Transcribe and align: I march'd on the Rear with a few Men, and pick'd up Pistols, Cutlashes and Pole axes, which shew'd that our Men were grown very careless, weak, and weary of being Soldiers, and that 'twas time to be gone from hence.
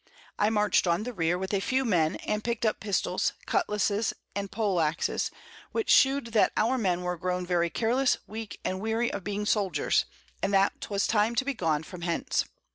I 0.39 0.49
march'd 0.49 0.87
on 0.87 1.03
the 1.03 1.13
Rear 1.13 1.37
with 1.37 1.53
a 1.53 1.59
few 1.59 1.85
Men, 1.85 2.15
and 2.25 2.43
pick'd 2.43 2.65
up 2.65 2.79
Pistols, 2.79 3.33
Cutlashes 3.45 4.13
and 4.33 4.51
Pole 4.51 4.81
axes, 4.81 5.29
which 5.73 5.91
shew'd 5.91 6.33
that 6.33 6.51
our 6.57 6.79
Men 6.79 7.03
were 7.03 7.17
grown 7.17 7.45
very 7.45 7.69
careless, 7.69 8.17
weak, 8.25 8.59
and 8.65 8.79
weary 8.81 9.13
of 9.13 9.23
being 9.23 9.45
Soldiers, 9.45 10.05
and 10.41 10.51
that 10.55 10.73
'twas 10.81 11.05
time 11.05 11.35
to 11.35 11.45
be 11.45 11.53
gone 11.53 11.83
from 11.83 12.01
hence. 12.01 12.45